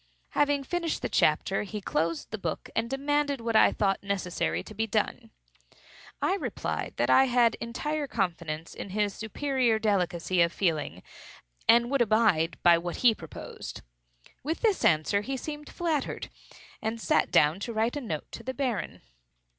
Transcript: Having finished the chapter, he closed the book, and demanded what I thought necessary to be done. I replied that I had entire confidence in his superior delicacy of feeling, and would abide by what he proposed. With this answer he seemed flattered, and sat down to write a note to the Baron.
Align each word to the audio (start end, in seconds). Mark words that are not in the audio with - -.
Having 0.29 0.63
finished 0.63 1.03
the 1.03 1.09
chapter, 1.09 1.61
he 1.61 1.79
closed 1.79 2.31
the 2.31 2.39
book, 2.39 2.71
and 2.75 2.89
demanded 2.89 3.39
what 3.39 3.55
I 3.55 3.71
thought 3.71 4.01
necessary 4.01 4.63
to 4.63 4.73
be 4.73 4.87
done. 4.87 5.29
I 6.23 6.37
replied 6.37 6.95
that 6.97 7.11
I 7.11 7.25
had 7.25 7.53
entire 7.61 8.07
confidence 8.07 8.73
in 8.73 8.89
his 8.89 9.13
superior 9.13 9.77
delicacy 9.77 10.41
of 10.41 10.51
feeling, 10.51 11.03
and 11.67 11.91
would 11.91 12.01
abide 12.01 12.57
by 12.63 12.79
what 12.79 12.95
he 13.05 13.13
proposed. 13.13 13.83
With 14.41 14.61
this 14.61 14.83
answer 14.83 15.21
he 15.21 15.37
seemed 15.37 15.69
flattered, 15.69 16.31
and 16.81 16.99
sat 16.99 17.29
down 17.29 17.59
to 17.59 17.71
write 17.71 17.95
a 17.95 18.01
note 18.01 18.25
to 18.31 18.41
the 18.41 18.55
Baron. 18.55 19.03